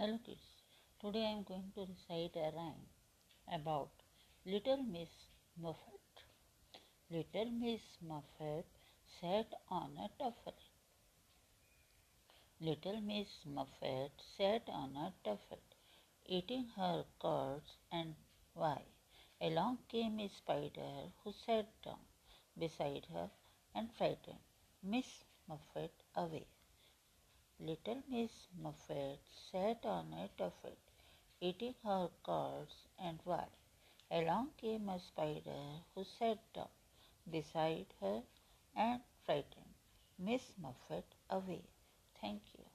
Hello 0.00 0.18
kids, 0.24 0.44
today 0.98 1.26
I 1.26 1.32
am 1.32 1.42
going 1.42 1.72
to 1.74 1.82
recite 1.82 2.34
a 2.34 2.50
rhyme 2.56 2.86
about 3.54 3.90
Little 4.46 4.82
Miss 4.82 5.10
Muffet. 5.62 6.22
Little 7.10 7.50
Miss 7.50 7.82
Muffet 8.00 8.64
sat 9.20 9.52
on 9.68 9.98
a 9.98 10.08
tuffet. 10.18 10.54
Little 12.62 13.02
Miss 13.02 13.28
Muffet 13.44 14.12
sat 14.38 14.62
on 14.70 14.96
a 14.96 15.12
tuffet, 15.22 15.76
eating 16.24 16.64
her 16.76 17.04
curds 17.20 17.76
and 17.92 18.14
why. 18.54 18.80
Along 19.38 19.80
came 19.90 20.18
a 20.18 20.30
spider 20.30 21.12
who 21.22 21.34
sat 21.44 21.68
down 21.84 22.06
beside 22.58 23.04
her 23.12 23.28
and 23.74 23.92
frightened 23.98 24.38
Miss 24.82 25.24
Muffet 25.46 25.92
away. 26.16 26.46
Little 27.60 28.02
Miss 28.08 28.48
Muffet 28.60 29.20
sat 29.52 29.84
on 29.84 30.12
a 30.14 30.28
tuffet, 30.38 30.78
eating 31.40 31.74
her 31.84 32.10
curds 32.24 32.86
and 32.98 33.20
why. 33.24 33.46
Along 34.10 34.52
came 34.56 34.88
a 34.88 34.98
spider 34.98 35.82
who 35.94 36.02
sat 36.04 36.38
down 36.54 36.70
beside 37.30 37.94
her 38.00 38.22
and 38.74 39.02
frightened 39.26 39.74
Miss 40.18 40.54
Muffet 40.58 41.04
away. 41.28 41.62
Thank 42.20 42.42
you. 42.58 42.70